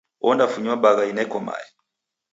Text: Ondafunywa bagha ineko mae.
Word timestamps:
Ondafunywa 0.29 0.75
bagha 0.83 1.03
ineko 1.11 1.37
mae. 1.47 1.67